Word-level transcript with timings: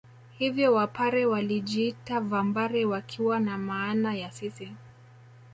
Hivyo 0.37 0.73
Wapare 0.73 1.25
walijiita 1.25 2.19
Vambare 2.19 2.85
wakiwa 2.85 3.39
na 3.39 3.57
maana 3.57 4.15
ya 4.15 4.31
sisi 4.31 4.71